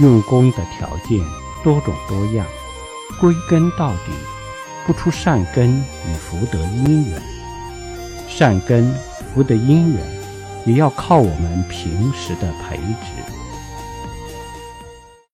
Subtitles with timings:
[0.00, 1.20] 用功的条件
[1.62, 2.46] 多种多样
[3.20, 4.12] 归根到底
[4.86, 7.20] 不出善根与福德因缘。
[8.26, 8.92] 善根
[9.34, 10.02] 福德因缘
[10.64, 13.49] 也要靠我们平时的培植。